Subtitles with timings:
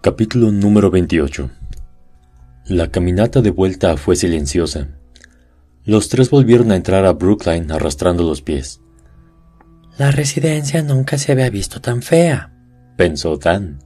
[0.00, 1.50] Capítulo número 28
[2.66, 4.90] La caminata de vuelta fue silenciosa.
[5.84, 8.80] Los tres volvieron a entrar a Brookline arrastrando los pies.
[9.98, 12.54] La residencia nunca se había visto tan fea,
[12.96, 13.80] pensó Dan,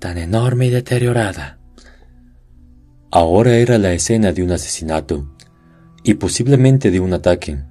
[0.00, 1.60] tan enorme y deteriorada.
[3.12, 5.32] Ahora era la escena de un asesinato,
[6.02, 7.62] y posiblemente de un ataque,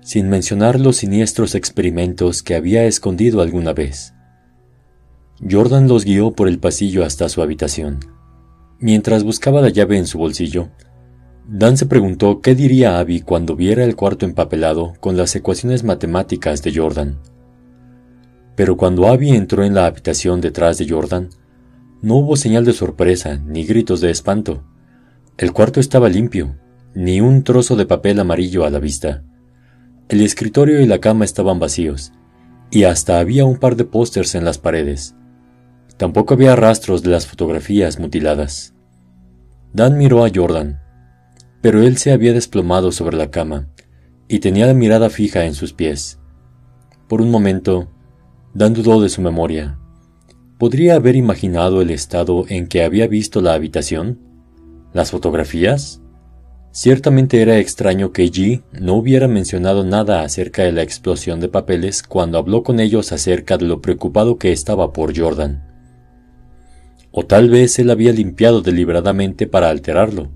[0.00, 4.14] sin mencionar los siniestros experimentos que había escondido alguna vez.
[5.48, 8.00] Jordan los guió por el pasillo hasta su habitación.
[8.78, 10.70] Mientras buscaba la llave en su bolsillo,
[11.52, 16.62] Dan se preguntó qué diría Abby cuando viera el cuarto empapelado con las ecuaciones matemáticas
[16.62, 17.18] de Jordan.
[18.54, 21.30] Pero cuando Abby entró en la habitación detrás de Jordan,
[22.02, 24.62] no hubo señal de sorpresa ni gritos de espanto.
[25.38, 26.56] El cuarto estaba limpio,
[26.94, 29.24] ni un trozo de papel amarillo a la vista.
[30.08, 32.12] El escritorio y la cama estaban vacíos,
[32.70, 35.16] y hasta había un par de pósters en las paredes.
[36.00, 38.72] Tampoco había rastros de las fotografías mutiladas.
[39.74, 40.80] Dan miró a Jordan,
[41.60, 43.68] pero él se había desplomado sobre la cama
[44.26, 46.18] y tenía la mirada fija en sus pies.
[47.06, 47.90] Por un momento,
[48.54, 49.78] Dan dudó de su memoria.
[50.56, 54.20] ¿Podría haber imaginado el estado en que había visto la habitación?
[54.94, 56.00] ¿Las fotografías?
[56.72, 62.02] Ciertamente era extraño que G no hubiera mencionado nada acerca de la explosión de papeles
[62.02, 65.69] cuando habló con ellos acerca de lo preocupado que estaba por Jordan.
[67.12, 70.28] O tal vez él había limpiado deliberadamente para alterarlo.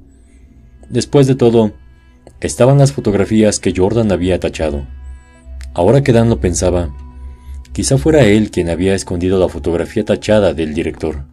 [0.89, 1.73] Después de todo,
[2.41, 4.87] estaban las fotografías que Jordan había tachado.
[5.73, 6.95] Ahora que Dan lo pensaba,
[7.73, 11.25] quizá fuera él quien había escondido la fotografía tachada del director.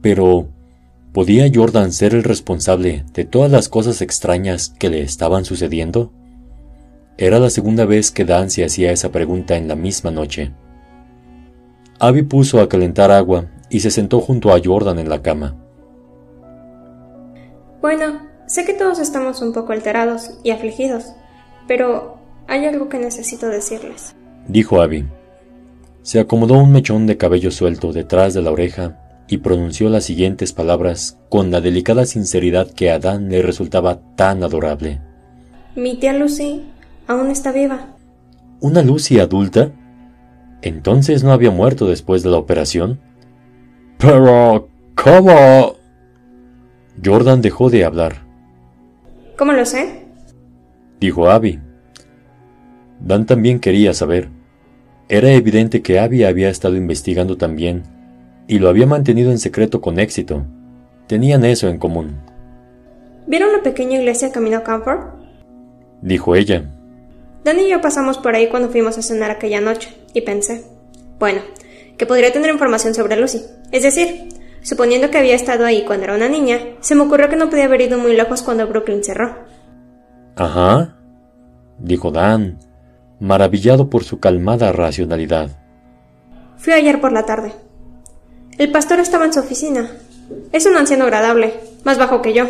[0.00, 0.48] Pero,
[1.14, 6.12] ¿Podía Jordan ser el responsable de todas las cosas extrañas que le estaban sucediendo?
[7.16, 10.50] Era la segunda vez que Dan se hacía esa pregunta en la misma noche.
[12.00, 15.56] Abby puso a calentar agua y se sentó junto a Jordan en la cama.
[17.82, 21.06] Bueno, sé que todos estamos un poco alterados y afligidos,
[21.66, 24.14] pero hay algo que necesito decirles,
[24.46, 25.08] dijo Abby.
[26.02, 30.52] Se acomodó un mechón de cabello suelto detrás de la oreja y pronunció las siguientes
[30.52, 35.00] palabras con la delicada sinceridad que a Dan le resultaba tan adorable.
[35.74, 36.64] Mi tía Lucy
[37.08, 37.96] aún está viva.
[38.60, 39.72] ¿Una Lucy adulta?
[40.62, 43.00] ¿Entonces no había muerto después de la operación?
[44.04, 44.68] Pero...
[44.94, 45.76] ¿Cómo?
[47.04, 48.22] Jordan dejó de hablar.
[49.36, 50.04] ¿Cómo lo sé?
[51.00, 51.58] Dijo Abby.
[53.00, 54.28] Dan también quería saber.
[55.08, 57.82] Era evidente que Abby había estado investigando también
[58.46, 60.44] y lo había mantenido en secreto con éxito.
[61.06, 62.16] Tenían eso en común.
[63.26, 65.00] ¿Vieron la pequeña iglesia camino a Camford?
[66.02, 66.70] Dijo ella.
[67.42, 70.64] Danny y yo pasamos por ahí cuando fuimos a cenar aquella noche, y pensé,
[71.18, 71.42] bueno,
[71.98, 73.42] que podría tener información sobre Lucy.
[73.74, 74.28] Es decir,
[74.62, 77.64] suponiendo que había estado ahí cuando era una niña, se me ocurrió que no podía
[77.64, 79.34] haber ido muy lejos cuando Brooklyn cerró.
[80.36, 80.94] Ajá,
[81.80, 82.60] dijo Dan,
[83.18, 85.58] maravillado por su calmada racionalidad.
[86.56, 87.52] Fui ayer por la tarde.
[88.58, 89.90] El pastor estaba en su oficina.
[90.52, 92.46] Es un anciano agradable, más bajo que yo,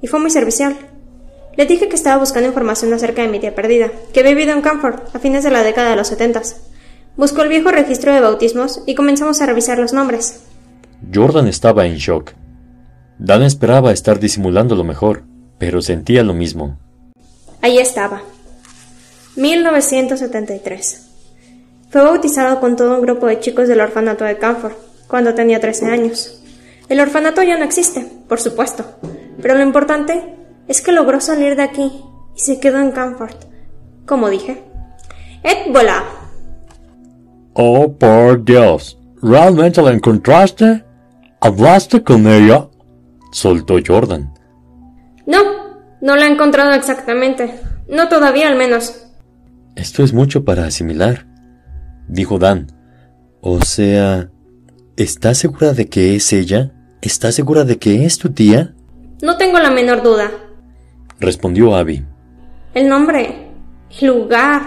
[0.00, 0.74] y fue muy servicial.
[1.54, 4.62] Le dije que estaba buscando información acerca de mi tía perdida, que había vivido en
[4.62, 6.62] Camford a fines de la década de los setentas.
[7.14, 10.45] Buscó el viejo registro de bautismos y comenzamos a revisar los nombres.
[11.12, 12.32] Jordan estaba en shock.
[13.18, 15.24] Dan esperaba estar disimulando lo mejor,
[15.58, 16.78] pero sentía lo mismo.
[17.62, 18.22] Ahí estaba.
[19.36, 21.06] 1973.
[21.90, 24.74] Fue bautizado con todo un grupo de chicos del orfanato de Camford
[25.06, 26.42] cuando tenía 13 años.
[26.88, 28.84] El orfanato ya no existe, por supuesto,
[29.40, 30.34] pero lo importante
[30.68, 31.92] es que logró salir de aquí
[32.34, 33.36] y se quedó en Camford,
[34.04, 34.62] como dije.
[35.42, 36.04] ¡Et voilà!
[37.54, 38.98] Oh, por Dios.
[39.22, 40.84] ¿Realmente la encontraste?
[41.46, 42.66] ¿Hablaste con ella?
[43.30, 44.34] soltó Jordan.
[45.26, 45.38] No,
[46.00, 47.60] no la he encontrado exactamente.
[47.88, 49.06] No todavía al menos.
[49.76, 51.24] Esto es mucho para asimilar,
[52.08, 52.72] dijo Dan.
[53.42, 54.28] O sea,
[54.96, 56.72] ¿Estás segura de que es ella?
[57.00, 58.74] ¿Estás segura de que es tu tía?
[59.22, 60.32] No tengo la menor duda,
[61.20, 62.04] respondió Abby.
[62.74, 63.50] El nombre,
[64.00, 64.62] el lugar,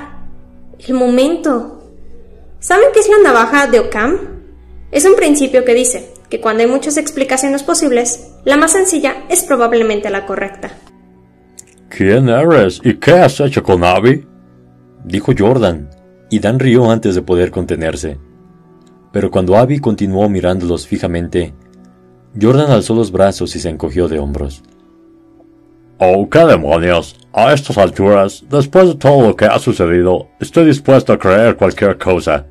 [0.88, 1.92] el momento.
[2.60, 4.18] ¿Saben qué es la navaja de Ockham?
[4.92, 9.44] Es un principio que dice que cuando hay muchas explicaciones posibles, la más sencilla es
[9.44, 10.72] probablemente la correcta.
[11.90, 14.26] ¿Quién eres y qué has hecho con Abby?
[15.04, 15.90] dijo Jordan,
[16.30, 18.20] y Dan rió antes de poder contenerse.
[19.12, 21.54] Pero cuando Abby continuó mirándolos fijamente,
[22.40, 24.62] Jordan alzó los brazos y se encogió de hombros.
[25.98, 27.16] Oh, qué demonios.
[27.34, 31.98] A estas alturas, después de todo lo que ha sucedido, estoy dispuesto a creer cualquier
[31.98, 32.46] cosa.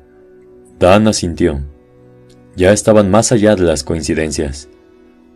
[0.77, 1.59] Dan asintió.
[2.59, 4.67] Ya estaban más allá de las coincidencias.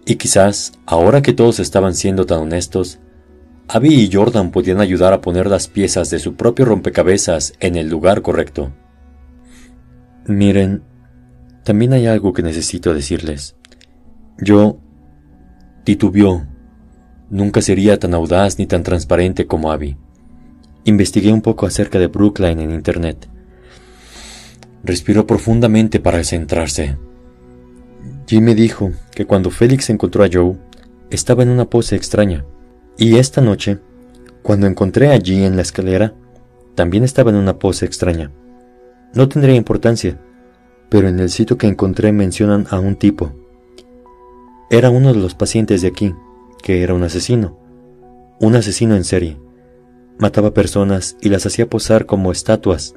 [0.06, 3.00] Y quizás, ahora que todos estaban siendo tan honestos,
[3.70, 7.88] Abby y Jordan podían ayudar a poner las piezas de su propio rompecabezas en el
[7.88, 8.74] lugar correcto.
[10.28, 10.84] Miren,
[11.64, 13.56] también hay algo que necesito decirles.
[14.38, 14.80] Yo
[15.86, 16.46] titubeó.
[17.30, 19.96] Nunca sería tan audaz ni tan transparente como Abby.
[20.84, 23.30] Investigué un poco acerca de Brookline en Internet.
[24.84, 26.98] Respiró profundamente para centrarse.
[28.28, 30.56] Jim me dijo que cuando Félix encontró a Joe,
[31.10, 32.46] estaba en una pose extraña.
[32.98, 33.80] Y esta noche,
[34.42, 36.14] cuando encontré a en la escalera,
[36.76, 38.32] también estaba en una pose extraña.
[39.14, 40.20] No tendría importancia,
[40.90, 43.32] pero en el sitio que encontré mencionan a un tipo.
[44.70, 46.14] Era uno de los pacientes de aquí,
[46.62, 47.60] que era un asesino.
[48.40, 49.38] Un asesino en serie.
[50.18, 52.96] Mataba personas y las hacía posar como estatuas.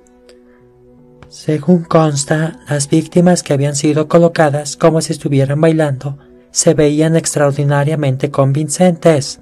[1.37, 6.17] Según consta, las víctimas que habían sido colocadas como si estuvieran bailando
[6.51, 9.41] se veían extraordinariamente convincentes.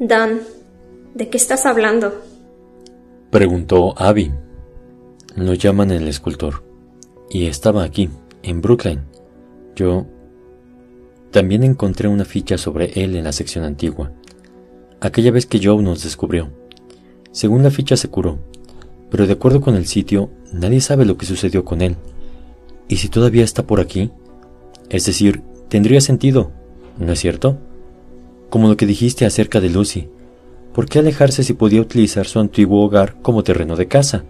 [0.00, 0.40] Dan,
[1.14, 2.12] ¿de qué estás hablando?
[3.30, 4.32] Preguntó Abby.
[5.36, 6.64] Lo llaman el escultor.
[7.30, 8.10] Y estaba aquí,
[8.42, 9.02] en Brooklyn.
[9.76, 10.08] Yo
[11.30, 14.10] también encontré una ficha sobre él en la sección antigua.
[15.00, 16.50] Aquella vez que Joe nos descubrió.
[17.30, 18.40] Según la ficha se curó,
[19.16, 21.96] pero de acuerdo con el sitio, nadie sabe lo que sucedió con él.
[22.86, 24.10] ¿Y si todavía está por aquí?
[24.90, 25.40] Es decir,
[25.70, 26.52] tendría sentido,
[26.98, 27.56] ¿no es cierto?
[28.50, 30.10] como lo que dijiste acerca de Lucy.
[30.74, 34.24] ¿Por qué alejarse si podía utilizar su antiguo hogar como terreno de casa?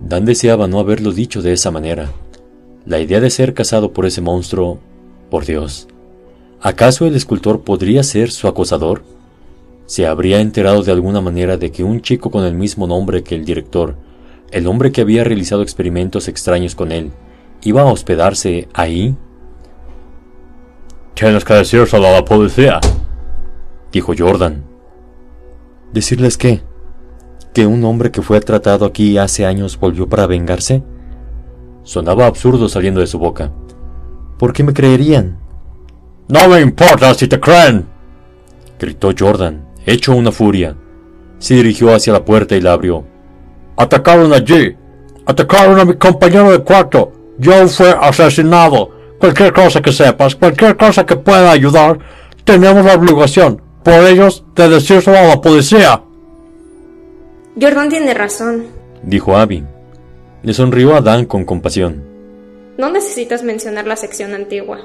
[0.00, 2.12] Dan deseaba no haberlo dicho de esa manera.
[2.86, 4.78] La idea de ser casado por ese monstruo,
[5.28, 5.88] por Dios.
[6.60, 9.02] ¿Acaso el escultor podría ser su acosador?
[9.88, 13.34] ¿Se habría enterado de alguna manera de que un chico con el mismo nombre que
[13.34, 13.96] el director,
[14.52, 17.10] el hombre que había realizado experimentos extraños con él,
[17.62, 19.16] iba a hospedarse ahí
[21.18, 22.78] Tienes que decírselo a la policía,
[23.90, 24.62] dijo Jordan.
[25.92, 26.62] ¿Decirles qué?
[27.52, 30.84] ¿Que un hombre que fue tratado aquí hace años volvió para vengarse?
[31.82, 33.50] Sonaba absurdo saliendo de su boca.
[34.38, 35.40] ¿Por qué me creerían?
[36.28, 37.88] No me importa si te creen,
[38.78, 40.76] gritó Jordan, hecho una furia.
[41.38, 43.04] Se dirigió hacia la puerta y la abrió.
[43.76, 44.76] Atacaron allí.
[45.26, 47.12] Atacaron a mi compañero de cuarto.
[47.42, 48.90] Joe fue asesinado.
[49.18, 51.98] Cualquier cosa que sepas, cualquier cosa que pueda ayudar,
[52.44, 56.02] tenemos la obligación, por ellos, de decírselo a la policía.
[57.60, 58.66] Jordan tiene razón,
[59.02, 59.64] dijo Abby.
[60.44, 62.04] Le sonrió a Dan con compasión.
[62.78, 64.78] No necesitas mencionar la sección antigua.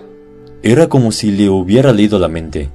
[0.63, 2.71] Era como si le hubiera leído la mente.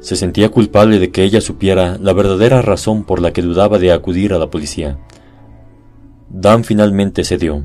[0.00, 3.92] Se sentía culpable de que ella supiera la verdadera razón por la que dudaba de
[3.92, 4.98] acudir a la policía.
[6.30, 7.64] Dan finalmente cedió.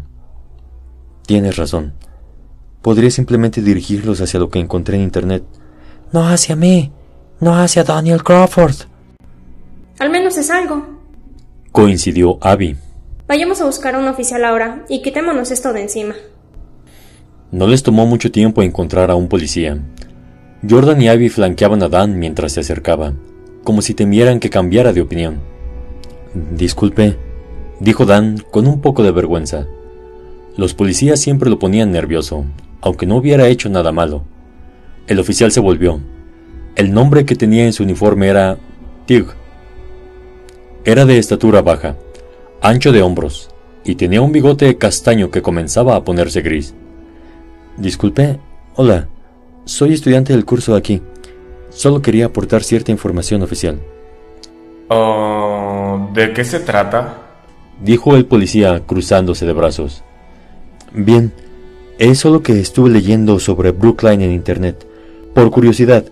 [1.26, 1.94] Tienes razón.
[2.82, 5.44] Podría simplemente dirigirlos hacia lo que encontré en Internet.
[6.12, 6.92] No hacia mí,
[7.40, 8.76] no hacia Daniel Crawford.
[10.00, 10.86] Al menos es algo.
[11.72, 12.76] Coincidió Abby.
[13.28, 16.16] Vayamos a buscar a un oficial ahora y quitémonos esto de encima.
[17.52, 19.78] No les tomó mucho tiempo encontrar a un policía.
[20.68, 23.14] Jordan y Abby flanqueaban a Dan mientras se acercaba,
[23.64, 25.42] como si temieran que cambiara de opinión.
[26.34, 27.18] Disculpe,
[27.80, 29.68] dijo Dan con un poco de vergüenza.
[30.56, 32.46] Los policías siempre lo ponían nervioso,
[32.80, 34.24] aunque no hubiera hecho nada malo.
[35.08, 36.00] El oficial se volvió.
[36.76, 38.58] El nombre que tenía en su uniforme era
[39.06, 39.26] Tig.
[40.86, 41.98] Era de estatura baja,
[42.62, 43.50] ancho de hombros,
[43.84, 46.74] y tenía un bigote castaño que comenzaba a ponerse gris.
[47.78, 48.40] Disculpe,
[48.76, 49.10] hola,
[49.66, 51.02] soy estudiante del curso aquí.
[51.70, 53.80] Solo quería aportar cierta información oficial.
[54.90, 57.18] Oh, ¿De qué se trata?
[57.82, 60.04] Dijo el policía cruzándose de brazos.
[60.94, 61.34] Bien,
[61.98, 64.88] es solo que estuve leyendo sobre Brookline en Internet,
[65.34, 66.06] por curiosidad,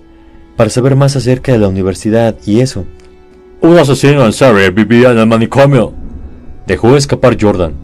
[0.58, 2.86] para saber más acerca de la universidad y eso.
[3.62, 5.94] Un asesino en serie vivía en el manicomio.
[6.66, 7.76] Dejó escapar Jordan.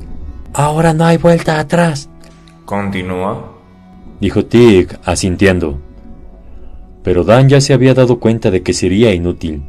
[0.53, 2.09] Ahora no hay vuelta atrás.
[2.65, 3.56] Continúa.
[4.19, 5.79] Dijo Tig, asintiendo.
[7.03, 9.61] Pero Dan ya se había dado cuenta de que sería inútil.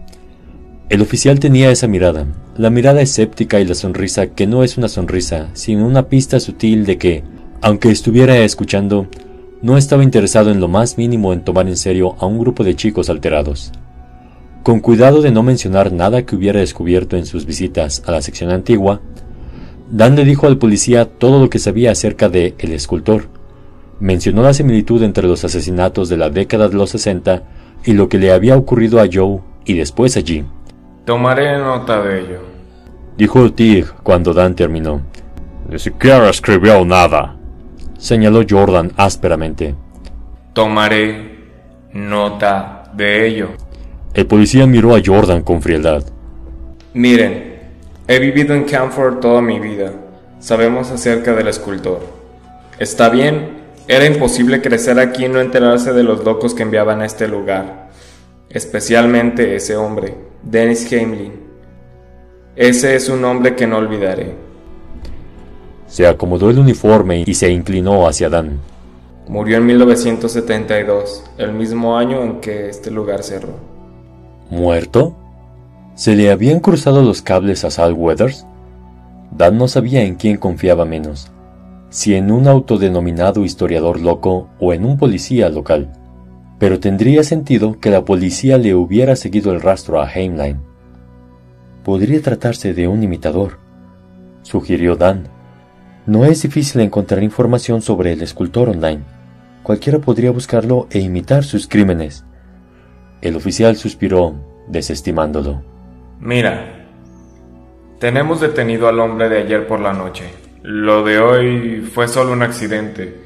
[0.88, 2.26] El oficial tenía esa mirada,
[2.56, 6.86] la mirada escéptica y la sonrisa que no es una sonrisa, sino una pista sutil
[6.86, 7.24] de que,
[7.60, 9.06] aunque estuviera escuchando,
[9.60, 12.74] no estaba interesado en lo más mínimo en tomar en serio a un grupo de
[12.74, 13.70] chicos alterados.
[14.62, 18.50] Con cuidado de no mencionar nada que hubiera descubierto en sus visitas a la sección
[18.50, 19.00] antigua,
[19.90, 23.28] Dan le dijo al policía todo lo que sabía acerca de El Escultor.
[24.00, 27.42] Mencionó la similitud entre los asesinatos de la década de los 60
[27.84, 30.46] y lo que le había ocurrido a Joe y después a Jim.
[31.04, 32.40] Tomaré nota de ello,
[33.16, 35.02] dijo Tig cuando Dan terminó.
[35.68, 37.36] Ni siquiera escribió nada,
[37.98, 39.74] señaló Jordan ásperamente.
[40.52, 41.38] Tomaré
[41.92, 43.48] nota de ello.
[44.14, 46.04] El policía miró a Jordan con frialdad.
[46.94, 47.58] Miren,
[48.06, 49.92] he vivido en Camford toda mi vida.
[50.38, 52.00] Sabemos acerca del escultor.
[52.78, 57.06] Está bien, era imposible crecer aquí y no enterarse de los locos que enviaban a
[57.06, 57.88] este lugar.
[58.50, 61.32] Especialmente ese hombre, Dennis Heimlin.
[62.54, 64.34] Ese es un hombre que no olvidaré.
[65.86, 68.58] Se acomodó el uniforme y se inclinó hacia Dan.
[69.26, 73.54] Murió en 1972, el mismo año en que este lugar cerró.
[74.50, 75.16] ¿Muerto?
[75.94, 78.44] ¿Se le habían cruzado los cables a Sal Weathers?
[79.30, 81.30] Dan no sabía en quién confiaba menos,
[81.90, 85.92] si en un autodenominado historiador loco o en un policía local.
[86.58, 90.60] Pero tendría sentido que la policía le hubiera seguido el rastro a Heimlein.
[91.84, 93.58] Podría tratarse de un imitador,
[94.42, 95.28] sugirió Dan.
[96.06, 99.02] No es difícil encontrar información sobre el escultor online.
[99.62, 102.24] Cualquiera podría buscarlo e imitar sus crímenes.
[103.20, 104.34] El oficial suspiró,
[104.68, 105.62] desestimándolo.
[106.20, 106.86] Mira,
[107.98, 110.47] tenemos detenido al hombre de ayer por la noche.
[110.62, 113.20] Lo de hoy fue solo un accidente.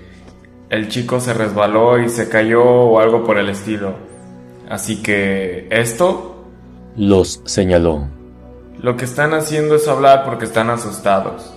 [0.69, 3.95] El chico se resbaló y se cayó o algo por el estilo.
[4.69, 6.47] Así que, ¿esto?
[6.97, 8.09] Los señaló.
[8.81, 11.55] Lo que están haciendo es hablar porque están asustados.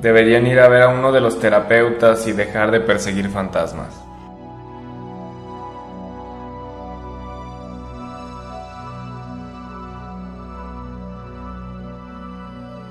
[0.00, 4.01] Deberían ir a ver a uno de los terapeutas y dejar de perseguir fantasmas.